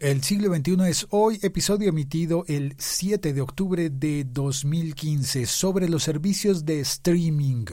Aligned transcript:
El 0.00 0.22
siglo 0.22 0.54
XXI 0.54 0.88
es 0.88 1.06
hoy, 1.10 1.38
episodio 1.42 1.90
emitido 1.90 2.46
el 2.48 2.74
7 2.78 3.34
de 3.34 3.40
octubre 3.42 3.90
de 3.90 4.24
2015 4.24 5.44
sobre 5.44 5.90
los 5.90 6.04
servicios 6.04 6.64
de 6.64 6.80
streaming. 6.80 7.66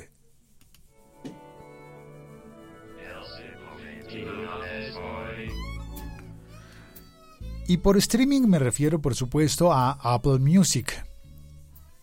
Y 7.70 7.78
por 7.78 7.96
streaming 7.96 8.42
me 8.42 8.60
refiero 8.60 9.02
por 9.02 9.16
supuesto 9.16 9.72
a 9.72 9.92
Apple 9.92 10.40
Music 10.40 10.92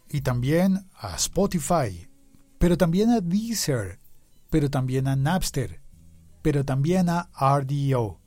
y 0.09 0.22
también 0.22 0.88
a 0.95 1.16
Spotify, 1.16 2.09
pero 2.56 2.79
también 2.79 3.11
a 3.11 3.20
Deezer, 3.20 4.00
pero 4.48 4.70
también 4.70 5.06
a 5.06 5.16
Napster, 5.16 5.82
pero 6.41 6.64
también 6.64 7.11
a 7.11 7.29
RDO 7.38 8.23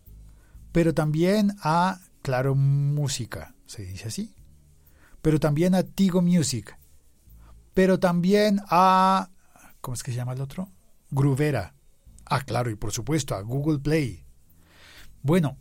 pero 0.72 0.94
también 0.94 1.56
a 1.62 2.00
Claro 2.22 2.56
Música, 2.56 3.56
se 3.66 3.84
dice 3.84 4.08
así, 4.08 4.36
pero 5.22 5.40
también 5.40 5.76
a 5.76 5.84
Tigo 5.84 6.22
Music, 6.22 6.78
pero 7.74 8.00
también 8.00 8.62
a, 8.70 9.30
¿cómo 9.82 9.96
es 9.96 10.04
que 10.04 10.12
se 10.12 10.18
llama 10.18 10.34
el 10.34 10.42
otro? 10.42 10.70
Gruvera. 11.10 11.74
Ah, 12.26 12.42
claro, 12.42 12.70
y 12.70 12.76
por 12.76 12.92
supuesto 12.92 13.36
a 13.36 13.42
Google 13.42 13.80
Play. 13.80 14.26
Bueno, 15.22 15.58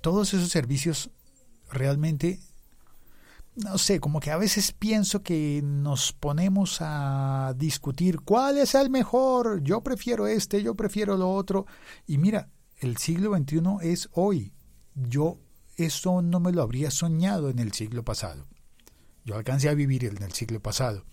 todos 0.00 0.32
esos 0.32 0.48
servicios 0.48 1.10
realmente, 1.70 2.40
no 3.56 3.76
sé, 3.76 4.00
como 4.00 4.20
que 4.20 4.30
a 4.30 4.36
veces 4.36 4.72
pienso 4.72 5.22
que 5.22 5.60
nos 5.62 6.12
ponemos 6.12 6.78
a 6.80 7.54
discutir 7.56 8.20
cuál 8.20 8.58
es 8.58 8.74
el 8.74 8.90
mejor, 8.90 9.62
yo 9.62 9.82
prefiero 9.82 10.26
este, 10.26 10.62
yo 10.62 10.74
prefiero 10.74 11.16
lo 11.16 11.30
otro, 11.30 11.66
y 12.06 12.18
mira, 12.18 12.48
el 12.80 12.96
siglo 12.96 13.36
XXI 13.36 13.60
es 13.82 14.08
hoy. 14.12 14.52
Yo 14.94 15.38
eso 15.76 16.22
no 16.22 16.40
me 16.40 16.52
lo 16.52 16.62
habría 16.62 16.90
soñado 16.90 17.50
en 17.50 17.58
el 17.58 17.72
siglo 17.72 18.04
pasado. 18.04 18.46
Yo 19.24 19.36
alcancé 19.36 19.68
a 19.68 19.74
vivir 19.74 20.04
en 20.04 20.22
el 20.22 20.32
siglo 20.32 20.60
pasado. 20.60 21.04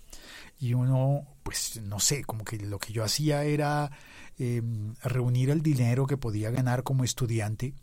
Y 0.59 0.73
uno, 0.73 1.27
pues 1.43 1.81
no 1.83 1.99
sé, 1.99 2.23
como 2.23 2.43
que 2.45 2.57
lo 2.57 2.79
que 2.79 2.93
yo 2.93 3.03
hacía 3.03 3.43
era 3.43 3.91
em, 4.37 4.95
reunir 5.03 5.49
el 5.49 5.61
dinero 5.61 6.07
que 6.07 6.17
podía 6.17 6.49
ganar 6.49 6.83
como 6.83 7.03
estudiante, 7.03 7.75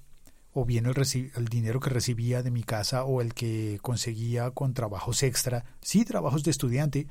o 0.54 0.64
bien 0.64 0.86
el, 0.86 0.94
el, 1.36 1.44
dinero 1.46 1.80
que 1.80 1.90
recibía 1.90 2.42
de 2.42 2.50
mi 2.50 2.62
casa, 2.62 3.04
o 3.04 3.20
el 3.20 3.34
que 3.34 3.78
conseguía 3.82 4.50
con 4.50 4.74
trabajos 4.74 5.22
extra, 5.22 5.64
sí, 5.80 6.04
trabajos 6.04 6.44
de 6.44 6.50
estudiante, 6.50 7.06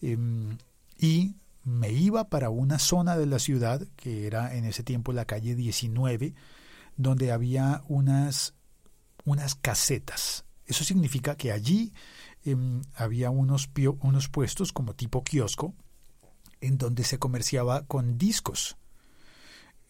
em, 0.00 0.56
y 0.98 1.36
me 1.64 1.90
iba 1.90 2.28
para 2.28 2.50
una 2.50 2.78
zona 2.78 3.16
de 3.16 3.26
la 3.26 3.38
ciudad, 3.38 3.86
que 3.96 4.26
era 4.26 4.54
en 4.54 4.64
ese 4.64 4.82
tiempo 4.82 5.12
la 5.12 5.24
calle 5.24 5.54
19, 5.54 6.34
donde 6.96 7.32
había 7.32 7.82
unas, 7.88 8.54
unas 9.24 9.54
casetas. 9.54 10.44
Eso 10.66 10.84
significa 10.84 11.36
que 11.36 11.52
allí 11.52 11.92
em, 12.44 12.82
había 12.94 13.30
unos, 13.30 13.70
unos 14.00 14.28
puestos 14.28 14.72
como 14.72 14.94
tipo 14.94 15.24
kiosco, 15.24 15.74
en 16.60 16.78
donde 16.78 17.04
se 17.04 17.18
comerciaba 17.18 17.86
con 17.86 18.18
discos. 18.18 18.76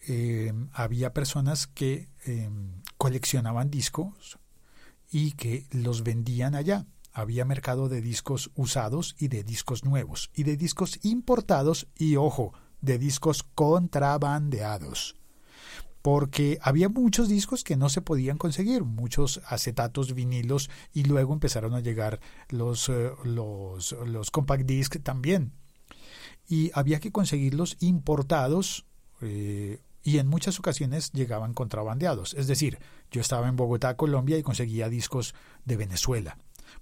Em, 0.07 0.69
había 0.73 1.13
personas 1.13 1.67
que 1.67 2.09
em, 2.25 2.83
coleccionaban 2.99 3.71
discos 3.71 4.39
y 5.11 5.33
que 5.33 5.67
los 5.71 6.03
vendían 6.03 6.55
allá 6.55 6.87
había 7.15 7.45
mercado 7.45 7.89
de 7.89 8.03
discos 8.03 8.51
usados 8.57 9.15
y 9.19 9.29
de 9.29 9.45
discos 9.45 9.85
nuevos, 9.85 10.31
y 10.35 10.43
de 10.43 10.57
discos 10.57 10.99
importados 11.05 11.87
y, 11.97 12.17
ojo, 12.17 12.53
de 12.81 12.99
discos 12.99 13.45
contrabandeados. 13.45 15.17
Porque 16.03 16.59
había 16.61 16.91
muchos 16.91 17.29
discos 17.29 17.65
que 17.65 17.77
no 17.77 17.89
se 17.89 18.03
podían 18.03 18.37
conseguir, 18.37 18.83
muchos 18.83 19.41
acetatos, 19.47 20.13
vinilos, 20.13 20.69
y 20.93 21.05
luego 21.05 21.33
empezaron 21.33 21.73
a 21.75 21.81
llegar 21.81 22.21
los, 22.51 22.91
eh, 22.91 23.11
los, 23.25 24.31
compact 24.31 24.67
disc 24.67 24.97
también. 25.03 25.53
Y 26.47 26.73
había 26.75 27.01
que 27.01 27.13
conseguirlos 27.13 27.77
importados 27.81 28.87
eh, 29.23 29.81
y 30.03 30.19
en 30.19 30.27
muchas 30.27 30.59
ocasiones 30.59 31.13
llegaban 31.13 31.55
contrabandeados. 31.55 32.35
Es 32.35 32.49
decir, 32.49 32.81
yo 33.11 33.23
estaba 33.23 33.49
en 33.49 33.57
Bogotá, 33.57 33.97
Colombia, 33.97 34.37
y 34.37 34.43
conseguía 34.43 34.91
discos 34.91 35.35
de 35.65 35.77
Venezuela 35.79 36.37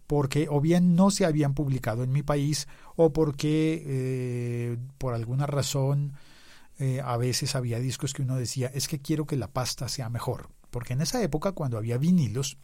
porque 0.06 0.47
o 0.50 0.60
bien 0.60 0.94
no 0.94 1.10
se 1.10 1.25
habían 1.25 1.54
publicado 1.54 2.03
en 2.03 2.12
mi 2.12 2.22
país 2.22 2.69
o 2.97 3.12
porque 3.12 3.82
eh, 3.87 4.76
por 4.98 5.15
alguna 5.15 5.47
razón 5.47 6.12
eh, 6.78 7.00
a 7.04 7.16
veces 7.16 7.54
había 7.54 7.78
discos 7.78 8.12
que 8.12 8.22
uno 8.22 8.37
decía 8.37 8.70
es 8.75 8.88
que 8.88 9.00
quiero 9.00 9.26
que 9.26 9.37
la 9.37 9.48
pasta 9.48 9.88
sea 9.88 10.09
mejor 10.09 10.48
porque 10.70 10.94
en 10.94 11.03
esa 11.03 11.22
época 11.22 11.53
cuando 11.53 11.78
había 11.78 11.98
vinilos 11.98 12.59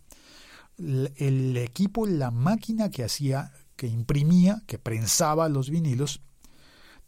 el, 0.78 1.56
equipo 1.56 2.06
la 2.06 2.30
máquina 2.30 2.90
que 2.90 3.04
hacía 3.04 3.52
que 3.76 3.86
imprimía 3.86 4.62
que 4.66 4.78
prensaba 4.78 5.48
los 5.48 5.70
vinilos 5.70 6.20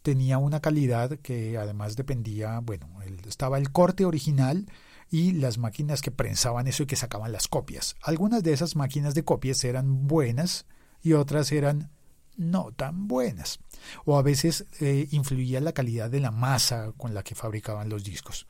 tenía 0.01 0.37
una 0.37 0.59
calidad 0.59 1.19
que 1.19 1.57
además 1.57 1.95
dependía 1.95 2.59
bueno 2.59 2.87
estaba 3.27 3.57
el 3.57 3.71
corte 3.71 4.05
original 4.05 4.65
y 5.11 5.33
las 5.33 5.57
máquinas 5.57 6.01
que 6.01 6.09
prensaban 6.09 6.67
eso 6.67 6.83
y 6.83 6.85
que 6.85 6.95
sacaban 6.95 7.33
las 7.33 7.49
copias. 7.49 7.97
Algunas 8.01 8.41
de 8.43 8.53
esas 8.53 8.77
máquinas 8.77 9.13
de 9.13 9.25
copias 9.25 9.63
eran 9.65 10.07
buenas 10.07 10.65
y 11.03 11.13
otras 11.13 11.51
eran 11.51 11.91
no 12.37 12.71
tan 12.71 13.09
buenas. 13.09 13.59
O 14.05 14.17
a 14.17 14.21
veces 14.21 14.65
eh, 14.79 15.09
influía 15.11 15.59
la 15.59 15.73
calidad 15.73 16.09
de 16.09 16.21
la 16.21 16.31
masa 16.31 16.93
con 16.95 17.13
la 17.13 17.23
que 17.23 17.35
fabricaban 17.35 17.89
los 17.89 18.05
discos. 18.05 18.47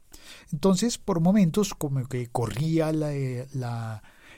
Entonces, 0.51 0.99
por 0.99 1.19
momentos, 1.19 1.73
como 1.73 2.07
que 2.07 2.27
corría 2.27 2.91
eh, 2.91 3.47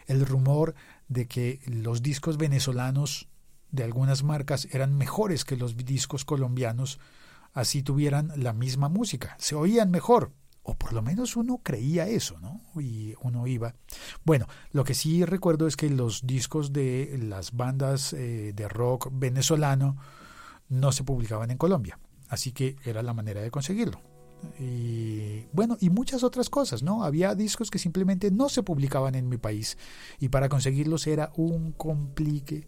el 0.07 0.25
rumor 0.25 0.75
de 1.09 1.28
que 1.28 1.59
los 1.66 2.01
discos 2.01 2.38
venezolanos 2.38 3.28
de 3.72 3.84
algunas 3.84 4.23
marcas 4.23 4.69
eran 4.72 4.95
mejores 4.95 5.44
que 5.44 5.57
los 5.57 5.75
discos 5.75 6.23
colombianos, 6.23 7.00
así 7.53 7.84
tuvieran 7.84 8.31
la 8.38 8.53
misma 8.53 8.88
música. 8.88 9.35
Se 9.40 9.55
oían 9.55 9.91
mejor, 9.91 10.31
o 10.63 10.75
por 10.75 10.94
lo 10.94 11.01
menos 11.01 11.35
uno 11.35 11.59
creía 11.62 12.07
eso, 12.07 12.40
¿no? 12.40 12.62
Y 12.79 13.13
uno 13.22 13.46
iba. 13.47 13.75
Bueno, 14.24 14.47
lo 14.72 14.84
que 14.84 14.94
sí 14.94 15.25
recuerdo 15.25 15.68
es 15.68 15.75
que 15.75 15.90
los 15.90 16.25
discos 16.25 16.72
de 16.72 17.19
las 17.22 17.51
bandas 17.51 18.13
eh, 18.13 18.53
de 18.56 18.68
rock 18.69 19.09
venezolano 19.12 19.97
no 20.69 20.91
se 20.91 21.03
publicaban 21.03 21.52
en 21.52 21.57
Colombia, 21.57 22.00
así 22.29 22.53
que 22.53 22.78
era 22.85 23.03
la 23.03 23.13
manera 23.13 23.41
de 23.41 23.52
conseguirlo. 23.52 24.02
Y 24.59 25.46
bueno, 25.53 25.78
y 25.79 25.90
muchas 25.90 26.23
otras 26.23 26.50
cosas, 26.50 26.84
¿no? 26.84 27.03
Había 27.03 27.35
discos 27.35 27.69
que 27.69 27.79
simplemente 27.79 28.31
no 28.31 28.50
se 28.50 28.63
publicaban 28.63 29.16
en 29.16 29.29
mi 29.29 29.38
país 29.38 29.78
y 30.19 30.29
para 30.29 30.50
conseguirlos 30.50 31.07
era 31.07 31.31
un 31.35 31.72
complique. 31.72 32.68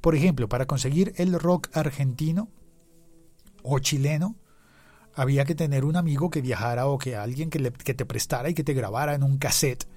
Por 0.00 0.14
ejemplo, 0.14 0.48
para 0.48 0.66
conseguir 0.66 1.12
el 1.16 1.38
rock 1.38 1.68
argentino 1.74 2.48
o 3.62 3.78
chileno, 3.78 4.36
había 5.16 5.44
que 5.44 5.54
tener 5.54 5.84
un 5.84 5.96
amigo 5.96 6.30
que 6.30 6.42
viajara 6.42 6.86
o 6.86 6.98
que 6.98 7.16
alguien 7.16 7.50
que, 7.50 7.72
que 7.72 7.94
te 7.94 8.06
prestara 8.06 8.50
y 8.50 8.54
que 8.54 8.64
te 8.64 8.74
grabara 8.74 9.14
en 9.14 9.22
un 9.22 9.38
cassette 9.38 9.88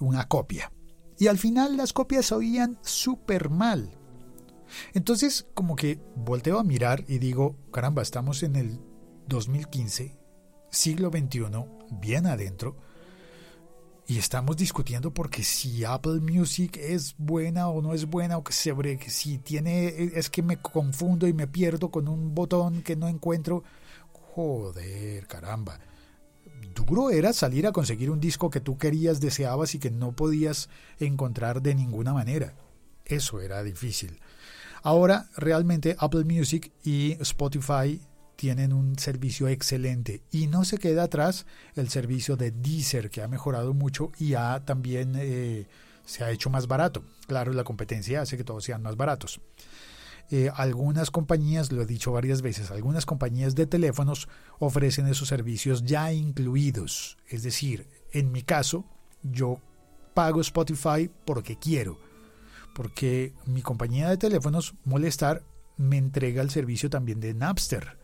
una 0.00 0.28
copia. 0.28 0.72
Y 1.18 1.28
al 1.28 1.38
final 1.38 1.76
las 1.76 1.92
copias 1.92 2.32
oían 2.32 2.78
súper 2.82 3.50
mal. 3.50 3.96
Entonces 4.92 5.46
como 5.54 5.76
que 5.76 6.00
volteo 6.16 6.58
a 6.58 6.64
mirar 6.64 7.04
y 7.06 7.18
digo, 7.18 7.56
caramba, 7.72 8.02
estamos 8.02 8.42
en 8.42 8.56
el 8.56 8.80
2015, 9.28 10.16
siglo 10.70 11.10
XXI, 11.10 11.44
bien 12.00 12.26
adentro, 12.26 12.76
y 14.06 14.18
estamos 14.18 14.56
discutiendo 14.56 15.14
porque 15.14 15.42
si 15.42 15.84
Apple 15.84 16.20
Music 16.20 16.76
es 16.76 17.14
buena 17.16 17.68
o 17.68 17.80
no 17.80 17.94
es 17.94 18.06
buena, 18.06 18.36
o 18.36 18.44
que 18.44 18.52
si 18.52 19.38
tiene, 19.38 19.86
es 20.14 20.28
que 20.28 20.42
me 20.42 20.58
confundo 20.58 21.26
y 21.26 21.32
me 21.32 21.46
pierdo 21.46 21.90
con 21.90 22.08
un 22.08 22.34
botón 22.34 22.82
que 22.82 22.96
no 22.96 23.08
encuentro. 23.08 23.62
Joder, 24.34 25.28
caramba. 25.28 25.78
Duro 26.74 27.10
era 27.10 27.32
salir 27.32 27.68
a 27.68 27.72
conseguir 27.72 28.10
un 28.10 28.18
disco 28.18 28.50
que 28.50 28.58
tú 28.58 28.76
querías, 28.76 29.20
deseabas 29.20 29.76
y 29.76 29.78
que 29.78 29.92
no 29.92 30.10
podías 30.10 30.68
encontrar 30.98 31.62
de 31.62 31.76
ninguna 31.76 32.12
manera. 32.12 32.56
Eso 33.04 33.40
era 33.40 33.62
difícil. 33.62 34.18
Ahora 34.82 35.30
realmente 35.36 35.94
Apple 36.00 36.24
Music 36.24 36.72
y 36.82 37.12
Spotify 37.20 38.00
tienen 38.34 38.72
un 38.72 38.98
servicio 38.98 39.46
excelente 39.46 40.20
y 40.32 40.48
no 40.48 40.64
se 40.64 40.78
queda 40.78 41.04
atrás 41.04 41.46
el 41.76 41.88
servicio 41.88 42.36
de 42.36 42.50
Deezer 42.50 43.10
que 43.10 43.22
ha 43.22 43.28
mejorado 43.28 43.72
mucho 43.72 44.10
y 44.18 44.34
ha 44.34 44.64
también 44.64 45.12
eh, 45.16 45.68
se 46.04 46.24
ha 46.24 46.32
hecho 46.32 46.50
más 46.50 46.66
barato. 46.66 47.04
Claro, 47.28 47.52
la 47.52 47.62
competencia 47.62 48.22
hace 48.22 48.36
que 48.36 48.42
todos 48.42 48.64
sean 48.64 48.82
más 48.82 48.96
baratos. 48.96 49.40
Eh, 50.30 50.50
algunas 50.54 51.10
compañías, 51.10 51.70
lo 51.70 51.82
he 51.82 51.86
dicho 51.86 52.12
varias 52.12 52.40
veces, 52.40 52.70
algunas 52.70 53.04
compañías 53.04 53.54
de 53.54 53.66
teléfonos 53.66 54.28
ofrecen 54.58 55.06
esos 55.06 55.28
servicios 55.28 55.84
ya 55.84 56.12
incluidos. 56.12 57.18
Es 57.28 57.42
decir, 57.42 57.88
en 58.12 58.32
mi 58.32 58.42
caso, 58.42 58.84
yo 59.22 59.60
pago 60.14 60.40
Spotify 60.40 61.10
porque 61.24 61.58
quiero, 61.58 61.98
porque 62.74 63.34
mi 63.44 63.60
compañía 63.60 64.08
de 64.08 64.16
teléfonos, 64.16 64.74
Molestar, 64.84 65.42
me 65.76 65.98
entrega 65.98 66.40
el 66.40 66.50
servicio 66.50 66.88
también 66.88 67.20
de 67.20 67.34
Napster. 67.34 67.98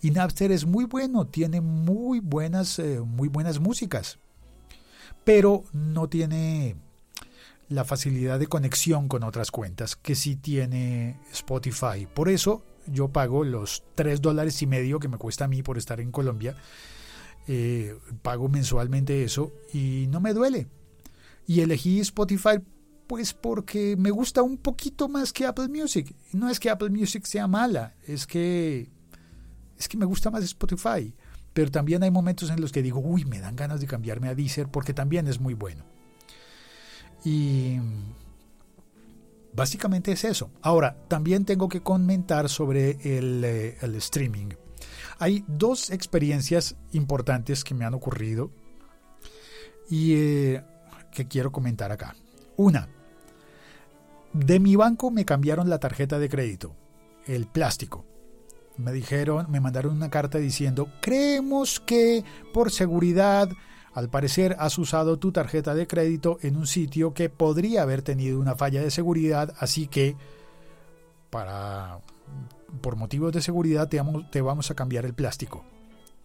Y 0.00 0.10
Napster 0.10 0.52
es 0.52 0.64
muy 0.64 0.84
bueno, 0.84 1.26
tiene 1.26 1.60
muy 1.60 2.20
buenas, 2.20 2.78
eh, 2.78 3.00
muy 3.00 3.28
buenas 3.28 3.60
músicas, 3.60 4.18
pero 5.24 5.64
no 5.72 6.08
tiene 6.08 6.76
la 7.68 7.84
facilidad 7.84 8.38
de 8.38 8.46
conexión 8.46 9.08
con 9.08 9.22
otras 9.24 9.50
cuentas 9.50 9.96
que 9.96 10.14
sí 10.14 10.36
tiene 10.36 11.20
Spotify. 11.32 12.06
Por 12.12 12.28
eso 12.28 12.64
yo 12.86 13.08
pago 13.08 13.44
los 13.44 13.84
3 13.94 14.20
dólares 14.22 14.62
y 14.62 14.66
medio 14.66 14.98
que 14.98 15.08
me 15.08 15.18
cuesta 15.18 15.44
a 15.44 15.48
mí 15.48 15.62
por 15.62 15.78
estar 15.78 16.00
en 16.00 16.10
Colombia. 16.10 16.56
Eh, 17.46 17.96
pago 18.22 18.48
mensualmente 18.48 19.22
eso 19.24 19.52
y 19.72 20.06
no 20.08 20.20
me 20.20 20.32
duele. 20.32 20.66
Y 21.46 21.60
elegí 21.60 22.00
Spotify 22.00 22.58
pues 23.06 23.32
porque 23.32 23.96
me 23.96 24.10
gusta 24.10 24.42
un 24.42 24.58
poquito 24.58 25.08
más 25.08 25.32
que 25.32 25.46
Apple 25.46 25.68
Music. 25.68 26.14
No 26.32 26.50
es 26.50 26.60
que 26.60 26.70
Apple 26.70 26.90
Music 26.90 27.24
sea 27.24 27.46
mala, 27.46 27.94
es 28.06 28.26
que 28.26 28.90
es 29.78 29.88
que 29.88 29.96
me 29.96 30.04
gusta 30.04 30.30
más 30.30 30.44
Spotify. 30.44 31.14
Pero 31.54 31.70
también 31.70 32.02
hay 32.02 32.10
momentos 32.10 32.50
en 32.50 32.60
los 32.60 32.70
que 32.70 32.82
digo, 32.82 33.00
uy, 33.00 33.24
me 33.24 33.40
dan 33.40 33.56
ganas 33.56 33.80
de 33.80 33.86
cambiarme 33.86 34.28
a 34.28 34.34
Deezer 34.34 34.68
porque 34.68 34.94
también 34.94 35.26
es 35.26 35.40
muy 35.40 35.54
bueno. 35.54 35.97
Y 37.24 37.78
básicamente 39.52 40.12
es 40.12 40.24
eso. 40.24 40.50
Ahora, 40.62 40.96
también 41.08 41.44
tengo 41.44 41.68
que 41.68 41.82
comentar 41.82 42.48
sobre 42.48 43.18
el, 43.18 43.44
eh, 43.44 43.76
streaming. 43.96 44.50
Hay 45.18 45.44
dos 45.48 45.90
experiencias 45.90 46.76
importantes 46.92 47.64
que 47.64 47.74
me 47.74 47.84
han 47.84 47.94
ocurrido 47.94 48.50
y 49.90 50.14
eh, 50.14 50.64
que 51.10 51.26
quiero 51.26 51.50
comentar 51.50 51.90
acá. 51.90 52.14
Una, 52.56 52.88
de 54.32 54.60
mi 54.60 54.76
banco 54.76 55.10
me 55.10 55.24
cambiaron 55.24 55.68
la 55.68 55.78
tarjeta 55.78 56.18
de 56.18 56.28
crédito, 56.28 56.74
el 57.26 57.46
plástico. 57.46 58.04
Me 58.76 58.92
dijeron, 58.92 59.50
me 59.50 59.60
mandaron 59.60 59.96
una 59.96 60.10
carta 60.10 60.38
diciendo, 60.38 60.88
creemos 61.00 61.80
que 61.80 62.24
por 62.54 62.70
seguridad 62.70 63.48
al 63.98 64.08
parecer 64.08 64.54
has 64.60 64.78
usado 64.78 65.18
tu 65.18 65.32
tarjeta 65.32 65.74
de 65.74 65.88
crédito 65.88 66.38
en 66.42 66.56
un 66.56 66.68
sitio 66.68 67.14
que 67.14 67.28
podría 67.28 67.82
haber 67.82 68.02
tenido 68.02 68.38
una 68.38 68.54
falla 68.54 68.80
de 68.80 68.92
seguridad, 68.92 69.52
así 69.58 69.88
que 69.88 70.14
para 71.30 71.98
por 72.80 72.94
motivos 72.94 73.32
de 73.32 73.42
seguridad 73.42 73.88
te 73.88 73.96
vamos, 73.96 74.30
te 74.30 74.40
vamos 74.40 74.70
a 74.70 74.76
cambiar 74.76 75.04
el 75.04 75.14
plástico. 75.14 75.64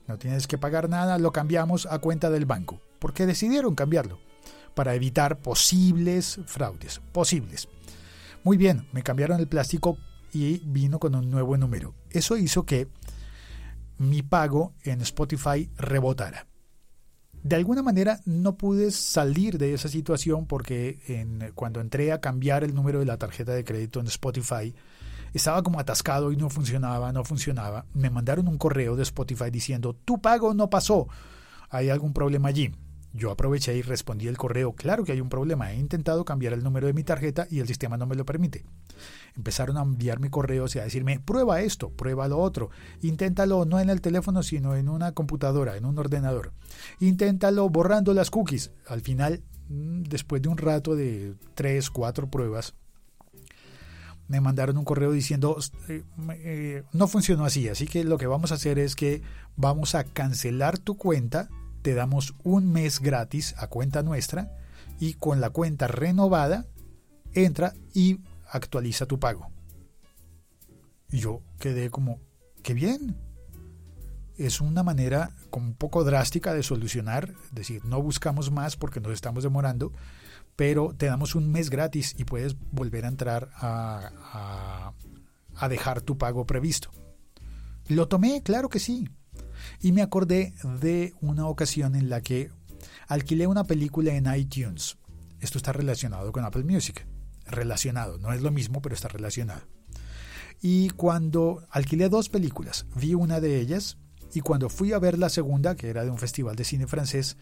No 0.07 0.19
tienes 0.19 0.45
que 0.45 0.59
pagar 0.59 0.87
nada, 0.87 1.17
lo 1.17 1.31
cambiamos 1.31 1.87
a 1.87 1.97
cuenta 1.97 2.29
del 2.29 2.45
banco, 2.45 2.79
porque 2.99 3.25
decidieron 3.25 3.73
cambiarlo 3.73 4.19
para 4.75 4.93
evitar 4.93 5.39
posibles 5.39 6.41
fraudes, 6.45 7.01
posibles. 7.11 7.67
Muy 8.43 8.55
bien, 8.55 8.87
me 8.91 9.01
cambiaron 9.01 9.39
el 9.39 9.47
plástico 9.47 9.97
y 10.31 10.59
vino 10.59 10.99
con 10.99 11.15
un 11.15 11.31
nuevo 11.31 11.57
número. 11.57 11.95
Eso 12.11 12.37
hizo 12.37 12.67
que 12.67 12.87
mi 13.97 14.21
pago 14.21 14.73
en 14.83 15.01
Spotify 15.01 15.71
rebotara. 15.75 16.52
De 17.43 17.57
alguna 17.57 17.83
manera 17.83 18.21
no 18.25 18.55
pude 18.55 18.89
salir 18.91 19.57
de 19.57 19.73
esa 19.73 19.89
situación 19.89 20.45
porque 20.45 20.99
en, 21.07 21.51
cuando 21.55 21.81
entré 21.81 22.13
a 22.13 22.21
cambiar 22.21 22.63
el 22.63 22.73
número 22.73 22.99
de 22.99 23.05
la 23.05 23.17
tarjeta 23.17 23.51
de 23.51 23.65
crédito 23.65 23.99
en 23.99 24.07
Spotify, 24.07 24.73
estaba 25.33 25.61
como 25.61 25.79
atascado 25.79 26.31
y 26.31 26.37
no 26.37 26.49
funcionaba, 26.49 27.11
no 27.11 27.25
funcionaba. 27.25 27.85
Me 27.93 28.09
mandaron 28.09 28.47
un 28.47 28.57
correo 28.57 28.95
de 28.95 29.03
Spotify 29.03 29.51
diciendo, 29.51 29.93
tu 29.93 30.21
pago 30.21 30.53
no 30.53 30.69
pasó, 30.69 31.09
hay 31.69 31.89
algún 31.89 32.13
problema 32.13 32.47
allí. 32.47 32.71
Yo 33.15 33.29
aproveché 33.29 33.77
y 33.77 33.83
respondí 33.83 34.27
el 34.27 34.37
correo, 34.37 34.73
claro 34.73 35.03
que 35.03 35.11
hay 35.11 35.21
un 35.21 35.29
problema, 35.29 35.71
he 35.71 35.77
intentado 35.77 36.25
cambiar 36.25 36.53
el 36.53 36.63
número 36.63 36.87
de 36.87 36.93
mi 36.93 37.03
tarjeta 37.03 37.45
y 37.49 37.59
el 37.59 37.67
sistema 37.67 37.95
no 37.95 38.07
me 38.07 38.15
lo 38.15 38.25
permite. 38.25 38.65
Empezaron 39.37 39.77
a 39.77 39.83
enviarme 39.83 40.31
correos 40.31 40.75
y 40.75 40.79
a 40.79 40.83
decirme, 40.83 41.19
prueba 41.19 41.61
esto, 41.61 41.91
prueba 41.91 42.27
lo 42.27 42.39
otro, 42.39 42.71
inténtalo 43.01 43.65
no 43.65 43.79
en 43.79 43.91
el 43.91 44.01
teléfono 44.01 44.41
sino 44.41 44.75
en 44.75 44.89
una 44.89 45.11
computadora, 45.11 45.77
en 45.77 45.85
un 45.85 45.99
ordenador. 45.99 46.53
Inténtalo 46.99 47.69
borrando 47.69 48.15
las 48.15 48.31
cookies. 48.31 48.71
Al 48.87 49.01
final, 49.01 49.43
mm, 49.69 50.03
después 50.03 50.41
de 50.41 50.49
un 50.49 50.57
rato 50.57 50.95
de 50.95 51.35
tres, 51.53 51.91
cuatro 51.91 52.27
pruebas, 52.31 52.73
me 54.27 54.41
mandaron 54.41 54.77
un 54.77 54.85
correo 54.85 55.11
diciendo 55.11 55.57
eh, 55.87 56.03
eh, 56.31 56.83
no 56.93 57.07
funcionó 57.07 57.45
así, 57.45 57.69
así 57.69 57.85
que 57.85 58.03
lo 58.03 58.17
que 58.17 58.25
vamos 58.25 58.51
a 58.51 58.55
hacer 58.55 58.79
es 58.79 58.95
que 58.95 59.21
vamos 59.55 59.93
a 59.93 60.03
cancelar 60.03 60.79
tu 60.79 60.97
cuenta 60.97 61.49
te 61.83 61.93
damos 61.93 62.33
un 62.43 62.71
mes 62.71 62.99
gratis 63.01 63.53
a 63.57 63.67
cuenta 63.67 64.01
nuestra 64.01 64.57
y 64.99 65.15
con 65.15 65.41
la 65.41 65.49
cuenta 65.51 65.87
renovada 65.87 66.65
entra 67.33 67.73
y 67.93 68.19
actualiza 68.49 69.05
tu 69.05 69.19
pago. 69.19 69.51
Y 71.09 71.19
yo 71.19 71.41
quedé 71.59 71.89
como, 71.91 72.19
qué 72.63 72.73
bien. 72.73 73.17
Es 74.37 74.61
una 74.61 74.81
manera 74.81 75.31
como 75.51 75.67
un 75.67 75.75
poco 75.75 76.03
drástica 76.03 76.53
de 76.53 76.63
solucionar, 76.63 77.33
es 77.45 77.53
decir, 77.53 77.85
no 77.85 78.01
buscamos 78.01 78.49
más 78.49 78.77
porque 78.77 78.99
nos 78.99 79.11
estamos 79.11 79.43
demorando, 79.43 79.91
pero 80.55 80.95
te 80.97 81.05
damos 81.07 81.35
un 81.35 81.51
mes 81.51 81.69
gratis 81.69 82.15
y 82.17 82.23
puedes 82.23 82.55
volver 82.71 83.05
a 83.05 83.09
entrar 83.09 83.51
a, 83.55 84.09
a, 84.33 84.93
a 85.55 85.69
dejar 85.69 86.01
tu 86.01 86.17
pago 86.17 86.45
previsto. 86.45 86.89
Lo 87.89 88.07
tomé, 88.07 88.41
claro 88.41 88.69
que 88.69 88.79
sí. 88.79 89.07
Y 89.81 89.91
me 89.91 90.01
acordé 90.01 90.53
de 90.81 91.13
una 91.21 91.47
ocasión 91.47 91.95
en 91.95 92.09
la 92.09 92.21
que 92.21 92.51
alquilé 93.07 93.47
una 93.47 93.63
película 93.63 94.13
en 94.13 94.33
iTunes. 94.33 94.97
Esto 95.39 95.57
está 95.57 95.73
relacionado 95.73 96.31
con 96.31 96.45
Apple 96.45 96.63
Music. 96.63 97.05
Relacionado, 97.45 98.17
no 98.17 98.31
es 98.31 98.41
lo 98.41 98.51
mismo, 98.51 98.81
pero 98.81 98.95
está 98.95 99.09
relacionado. 99.09 99.61
Y 100.61 100.89
cuando 100.91 101.67
alquilé 101.69 102.07
dos 102.07 102.29
películas, 102.29 102.85
vi 102.95 103.13
una 103.15 103.41
de 103.41 103.59
ellas 103.59 103.97
y 104.33 104.41
cuando 104.41 104.69
fui 104.69 104.93
a 104.93 104.99
ver 104.99 105.19
la 105.19 105.29
segunda, 105.29 105.75
que 105.75 105.89
era 105.89 106.03
de 106.03 106.09
un 106.09 106.17
festival 106.17 106.55
de 106.55 106.63
cine 106.63 106.87
francés, 106.87 107.37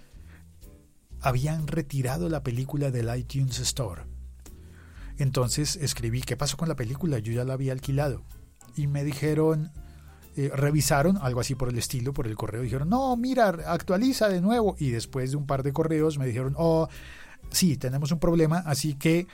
habían 1.21 1.67
retirado 1.67 2.29
la 2.29 2.43
película 2.43 2.89
del 2.89 3.15
iTunes 3.15 3.59
Store. 3.59 4.03
Entonces 5.17 5.75
escribí, 5.75 6.21
¿qué 6.21 6.35
pasó 6.35 6.57
con 6.57 6.67
la 6.67 6.75
película? 6.75 7.19
Yo 7.19 7.31
ya 7.31 7.43
la 7.43 7.53
había 7.53 7.73
alquilado. 7.73 8.23
Y 8.75 8.87
me 8.87 9.03
dijeron, 9.03 9.71
eh, 10.35 10.51
revisaron, 10.53 11.17
algo 11.17 11.41
así 11.41 11.55
por 11.55 11.69
el 11.69 11.77
estilo, 11.77 12.13
por 12.13 12.27
el 12.27 12.35
correo, 12.35 12.61
dijeron, 12.61 12.89
no, 12.89 13.15
mira, 13.17 13.49
actualiza 13.49 14.29
de 14.29 14.41
nuevo. 14.41 14.75
Y 14.79 14.91
después 14.91 15.31
de 15.31 15.37
un 15.37 15.45
par 15.45 15.63
de 15.63 15.73
correos 15.73 16.17
me 16.17 16.25
dijeron, 16.25 16.55
oh, 16.57 16.87
sí, 17.49 17.77
tenemos 17.77 18.11
un 18.11 18.19
problema, 18.19 18.59
así 18.59 18.95
que 18.95 19.27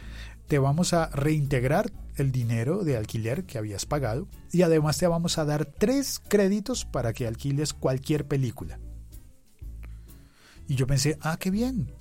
te 0.47 0.59
vamos 0.59 0.93
a 0.93 1.09
reintegrar 1.09 1.91
el 2.15 2.31
dinero 2.31 2.83
de 2.83 2.97
alquiler 2.97 3.45
que 3.45 3.57
habías 3.57 3.85
pagado 3.85 4.27
y 4.51 4.63
además 4.63 4.97
te 4.97 5.07
vamos 5.07 5.37
a 5.37 5.45
dar 5.45 5.65
tres 5.65 6.19
créditos 6.27 6.85
para 6.85 7.13
que 7.13 7.27
alquiles 7.27 7.73
cualquier 7.73 8.25
película. 8.25 8.79
Y 10.67 10.75
yo 10.75 10.87
pensé, 10.87 11.17
ah, 11.21 11.37
qué 11.39 11.51
bien, 11.51 11.93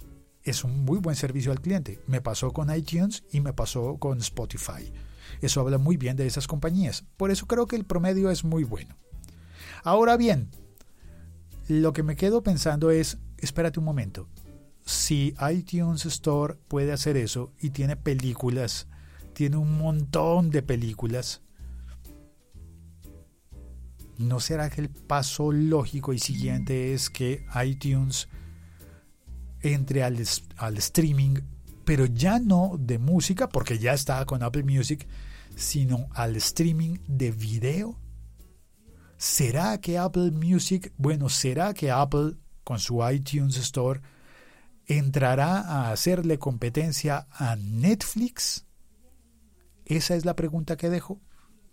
es 0.42 0.64
un 0.64 0.84
muy 0.84 0.98
buen 0.98 1.16
servicio 1.16 1.52
al 1.52 1.60
cliente. 1.60 2.00
Me 2.06 2.20
pasó 2.20 2.52
con 2.52 2.74
iTunes 2.74 3.24
y 3.32 3.40
me 3.40 3.52
pasó 3.52 3.98
con 3.98 4.18
Spotify. 4.18 4.92
Eso 5.40 5.60
habla 5.60 5.78
muy 5.78 5.96
bien 5.96 6.16
de 6.16 6.26
esas 6.26 6.46
compañías. 6.46 7.04
Por 7.16 7.30
eso 7.30 7.46
creo 7.46 7.66
que 7.66 7.76
el 7.76 7.84
promedio 7.84 8.30
es 8.30 8.44
muy 8.44 8.64
bueno. 8.64 8.96
Ahora 9.82 10.16
bien, 10.16 10.50
lo 11.68 11.92
que 11.92 12.02
me 12.02 12.16
quedo 12.16 12.42
pensando 12.42 12.90
es, 12.90 13.18
espérate 13.38 13.78
un 13.78 13.84
momento. 13.84 14.28
Si 14.84 15.34
iTunes 15.50 16.06
Store 16.06 16.56
puede 16.68 16.92
hacer 16.92 17.16
eso 17.16 17.52
y 17.60 17.70
tiene 17.70 17.96
películas, 17.96 18.86
tiene 19.32 19.56
un 19.56 19.76
montón 19.78 20.50
de 20.50 20.62
películas, 20.62 21.42
¿no 24.18 24.40
será 24.40 24.70
que 24.70 24.80
el 24.80 24.88
paso 24.88 25.52
lógico 25.52 26.12
y 26.12 26.18
siguiente 26.18 26.94
es 26.94 27.10
que 27.10 27.44
iTunes 27.64 28.28
entre 29.60 30.02
al, 30.04 30.18
streaming 30.78 31.40
pero 31.86 32.04
ya 32.04 32.40
no 32.40 32.76
de 32.78 32.98
música, 32.98 33.48
porque 33.48 33.78
ya 33.78 33.94
está 33.94 34.22
con 34.26 34.42
Apple 34.42 34.64
Music, 34.64 35.06
sino 35.54 36.08
al 36.14 36.34
streaming 36.36 36.98
de 37.06 37.30
video? 37.30 37.98
¿Será 39.16 39.80
que 39.80 39.96
Apple 39.96 40.32
Music, 40.32 40.92
bueno, 40.98 41.28
será 41.28 41.72
que 41.72 41.90
Apple 41.90 42.34
con 42.64 42.80
su 42.80 42.98
iTunes 43.08 43.56
Store 43.56 44.00
entrará 44.86 45.60
a 45.60 45.92
hacerle 45.92 46.38
competencia 46.38 47.28
a 47.30 47.54
Netflix? 47.54 48.66
Esa 49.84 50.16
es 50.16 50.24
la 50.24 50.34
pregunta 50.34 50.76
que 50.76 50.90
dejo. 50.90 51.20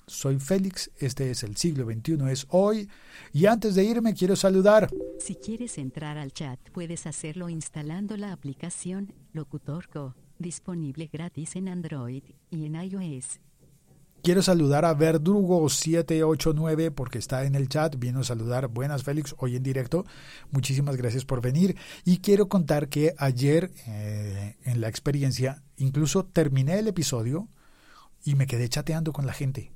Soy 0.05 0.39
Félix, 0.39 0.91
este 0.97 1.31
es 1.31 1.43
el 1.43 1.55
siglo 1.55 1.85
XXI, 1.85 2.29
es 2.29 2.45
hoy, 2.49 2.89
y 3.31 3.45
antes 3.45 3.75
de 3.75 3.85
irme 3.85 4.13
quiero 4.13 4.35
saludar. 4.35 4.89
Si 5.19 5.35
quieres 5.35 5.77
entrar 5.77 6.17
al 6.17 6.33
chat, 6.33 6.59
puedes 6.71 7.07
hacerlo 7.07 7.49
instalando 7.49 8.17
la 8.17 8.33
aplicación 8.33 9.13
Locutorco, 9.31 10.15
disponible 10.39 11.09
gratis 11.11 11.55
en 11.55 11.69
Android 11.69 12.23
y 12.49 12.65
en 12.65 12.75
iOS. 12.75 13.39
Quiero 14.23 14.41
saludar 14.41 14.85
a 14.85 14.97
Verdugo789 14.97 16.91
porque 16.91 17.17
está 17.17 17.43
en 17.43 17.55
el 17.55 17.67
chat. 17.67 17.97
Vino 17.99 18.21
a 18.21 18.23
saludar. 18.23 18.69
Buenas, 18.69 19.03
Félix, 19.03 19.35
hoy 19.37 19.57
en 19.57 19.63
directo. 19.63 20.05
Muchísimas 20.49 20.95
gracias 20.95 21.25
por 21.25 21.41
venir. 21.41 21.75
Y 22.05 22.19
quiero 22.19 22.47
contar 22.47 22.87
que 22.87 23.13
ayer 23.17 23.71
eh, 23.85 24.55
en 24.63 24.79
la 24.79 24.87
experiencia, 24.87 25.61
incluso 25.75 26.23
terminé 26.23 26.79
el 26.79 26.87
episodio 26.87 27.49
y 28.23 28.35
me 28.35 28.47
quedé 28.47 28.69
chateando 28.69 29.11
con 29.11 29.25
la 29.25 29.33
gente. 29.33 29.73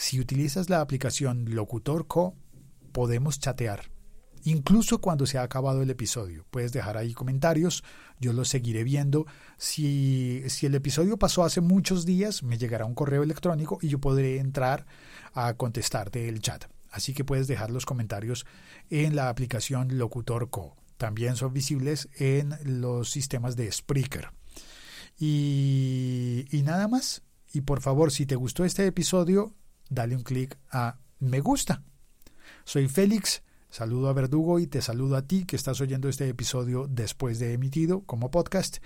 Si 0.00 0.18
utilizas 0.18 0.70
la 0.70 0.80
aplicación 0.80 1.44
Locutor 1.54 2.06
Co, 2.06 2.34
podemos 2.90 3.38
chatear. 3.38 3.90
incluso 4.44 5.02
cuando 5.02 5.26
se 5.26 5.36
ha 5.36 5.42
acabado 5.42 5.82
el 5.82 5.90
episodio. 5.90 6.46
Puedes 6.50 6.72
dejar 6.72 6.96
ahí 6.96 7.12
comentarios, 7.12 7.84
yo 8.18 8.32
los 8.32 8.48
seguiré 8.48 8.82
viendo. 8.82 9.26
Si, 9.58 10.42
si 10.48 10.64
el 10.64 10.74
episodio 10.74 11.18
pasó 11.18 11.44
hace 11.44 11.60
muchos 11.60 12.06
días, 12.06 12.42
me 12.42 12.56
llegará 12.56 12.86
un 12.86 12.94
correo 12.94 13.22
electrónico 13.22 13.78
y 13.82 13.88
yo 13.88 13.98
podré 13.98 14.38
entrar 14.38 14.86
a 15.34 15.52
contestarte 15.52 16.30
el 16.30 16.40
chat. 16.40 16.64
Así 16.90 17.12
que 17.12 17.22
puedes 17.22 17.46
dejar 17.46 17.70
los 17.70 17.84
comentarios 17.84 18.46
en 18.88 19.14
la 19.14 19.28
aplicación 19.28 19.98
Locutor 19.98 20.48
Co. 20.48 20.76
También 20.96 21.36
son 21.36 21.52
visibles 21.52 22.08
en 22.16 22.54
los 22.64 23.10
sistemas 23.10 23.54
de 23.54 23.70
Spreaker. 23.70 24.30
Y, 25.18 26.46
y 26.50 26.62
nada 26.62 26.88
más. 26.88 27.22
Y 27.52 27.60
por 27.60 27.82
favor, 27.82 28.10
si 28.10 28.24
te 28.24 28.36
gustó 28.36 28.64
este 28.64 28.86
episodio, 28.86 29.52
dale 29.90 30.16
un 30.16 30.22
clic 30.22 30.56
a 30.70 30.98
me 31.18 31.40
gusta. 31.40 31.82
Soy 32.64 32.88
Félix, 32.88 33.42
saludo 33.68 34.08
a 34.08 34.14
Verdugo 34.14 34.58
y 34.58 34.66
te 34.66 34.80
saludo 34.80 35.16
a 35.16 35.26
ti 35.26 35.44
que 35.44 35.56
estás 35.56 35.80
oyendo 35.80 36.08
este 36.08 36.28
episodio 36.28 36.86
después 36.88 37.38
de 37.38 37.52
emitido 37.52 38.02
como 38.02 38.30
podcast. 38.30 38.78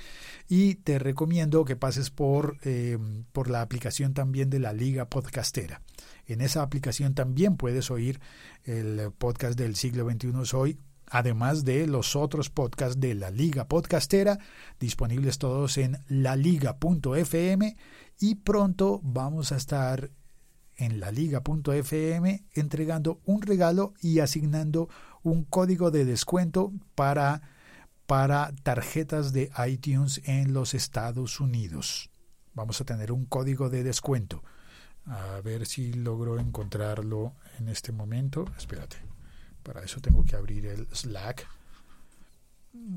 Y 0.49 0.77
te 0.77 0.99
recomiendo 0.99 1.65
que 1.65 1.77
pases 1.77 2.11
por, 2.11 2.59
eh, 2.65 2.99
por 3.33 3.49
la 3.49 3.63
aplicación 3.63 4.15
también 4.15 4.51
de 4.51 4.59
la 4.59 4.73
Liga 4.73 5.09
Podcastera. 5.09 5.83
En 6.27 6.41
esa 6.41 6.63
aplicación 6.63 7.15
también 7.15 7.57
puedes 7.57 7.91
oír 7.91 8.21
el 8.65 9.13
podcast 9.13 9.59
del 9.59 9.77
siglo 9.77 10.11
XXI 10.11 10.33
Soy 10.45 10.79
además 11.07 11.65
de 11.65 11.87
los 11.87 12.17
otros 12.17 12.51
podcasts 12.51 12.99
de 12.99 13.15
la 13.15 13.31
Liga 13.31 13.69
Podcastera, 13.69 14.39
disponibles 14.81 15.39
todos 15.39 15.79
en 15.79 15.99
laliga.fm 16.09 17.77
y 18.19 18.35
pronto 18.37 19.01
vamos 19.03 19.53
a 19.53 19.57
estar 19.57 20.11
en 20.77 21.01
laliga.fm 21.01 22.45
entregando 22.55 23.21
un 23.25 23.43
regalo 23.43 23.95
y 24.01 24.21
asignando 24.21 24.89
un 25.23 25.45
código 25.45 25.91
de 25.91 26.05
descuento 26.05 26.73
para, 26.95 27.43
para 28.07 28.53
tarjetas 28.63 29.33
de 29.33 29.51
iTunes 29.67 30.21
en 30.25 30.53
los 30.53 30.75
Estados 30.75 31.41
Unidos. 31.41 32.11
Vamos 32.55 32.81
a 32.81 32.85
tener 32.85 33.13
un 33.13 33.25
código 33.27 33.71
de 33.71 33.83
descuento. 33.83 34.43
A 35.07 35.41
ver 35.43 35.67
si 35.67 35.93
logro 35.93 36.39
encontrarlo 36.39 37.35
en 37.59 37.69
este 37.69 37.93
momento. 37.93 38.45
Espérate. 38.57 38.97
Para 39.63 39.83
eso 39.83 40.01
tengo 40.01 40.25
que 40.25 40.37
abrir 40.37 40.67
el 40.67 40.87
Slack. 40.93 41.47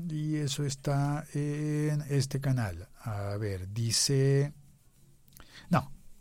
Y 0.08 0.36
eso 0.36 0.64
está 0.64 1.24
en 1.34 2.02
este 2.08 2.40
canal. 2.40 2.88
A 3.00 3.36
ver, 3.36 3.72
dice... 3.72 4.52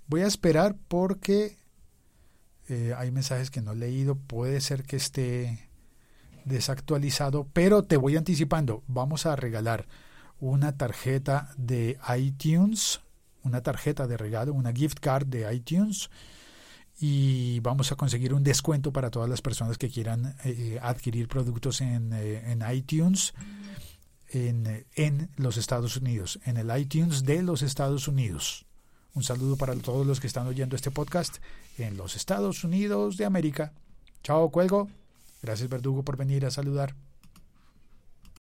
Voy 0.08 0.22
a 0.22 0.28
esperar 0.28 0.76
porque 0.88 1.58
eh, 2.70 2.94
hay 2.98 3.12
mensajes 3.12 3.52
que 3.52 3.62
no 3.62 3.74
he 3.74 3.76
leído. 3.76 4.16
Puede 4.16 4.62
ser 4.62 4.84
que 4.84 4.96
esté 4.96 5.70
desactualizado, 6.46 7.48
pero 7.54 7.84
te 7.84 7.98
voy 7.98 8.16
anticipando. 8.16 8.84
Vamos 8.88 9.26
a 9.26 9.36
regalar 9.36 9.88
una 10.40 10.78
tarjeta 10.78 11.50
de 11.58 11.98
iTunes, 12.18 13.02
una 13.44 13.62
tarjeta 13.62 14.08
de 14.08 14.18
regalo, 14.18 14.54
una 14.54 14.72
gift 14.72 15.00
card 15.00 15.28
de 15.28 15.54
iTunes 15.54 16.10
y 17.00 17.60
vamos 17.60 17.92
a 17.92 17.96
conseguir 17.96 18.34
un 18.34 18.44
descuento 18.44 18.92
para 18.92 19.12
todas 19.12 19.30
las 19.30 19.42
personas 19.42 19.78
que 19.78 19.90
quieran 19.90 20.36
eh, 20.44 20.80
adquirir 20.82 21.28
productos 21.28 21.82
en, 21.82 22.12
eh, 22.14 22.52
en 22.52 22.64
iTunes 22.72 23.34
en, 24.30 24.86
en, 24.96 25.30
los 25.38 25.58
Estados 25.58 25.96
Unidos, 25.98 26.40
en 26.46 26.58
el 26.58 26.76
iTunes 26.78 27.24
de 27.24 27.44
los 27.44 27.62
Estados 27.62 28.08
Unidos. 28.08 28.67
Un 29.18 29.24
saludo 29.24 29.58
para 29.58 29.74
todos 29.74 30.06
los 30.06 30.20
que 30.20 30.28
están 30.28 30.46
oyendo 30.46 30.76
este 30.76 30.92
podcast 30.92 31.38
en 31.80 31.98
los 31.98 32.16
Estados 32.16 32.64
Unidos 32.64 33.18
de 33.18 33.26
América. 33.26 33.74
Chao, 34.22 34.52
cuelgo. 34.52 34.90
Gracias, 35.42 35.68
Verdugo, 35.68 36.04
por 36.04 36.18
venir 36.18 36.46
a 36.46 36.52
saludar. 36.52 36.94